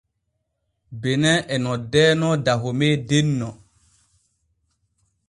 [1.01, 3.49] Benin e noddeeno Dahome denno.